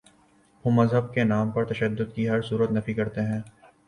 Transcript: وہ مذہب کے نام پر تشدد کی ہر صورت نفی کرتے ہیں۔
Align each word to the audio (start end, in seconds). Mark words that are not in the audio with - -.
وہ 0.65 0.71
مذہب 0.71 1.13
کے 1.13 1.23
نام 1.23 1.51
پر 1.51 1.65
تشدد 1.65 2.15
کی 2.15 2.29
ہر 2.29 2.41
صورت 2.41 2.71
نفی 2.71 2.93
کرتے 2.93 3.21
ہیں۔ 3.21 3.39